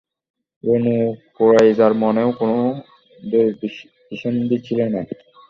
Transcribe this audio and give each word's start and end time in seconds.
বনু 0.63 0.95
কুরাইজার 1.35 1.91
মনেও 2.01 2.29
কোন 2.39 2.51
দুরভিসন্ধি 3.21 4.57
ছিল 4.65 4.79
না। 4.93 5.01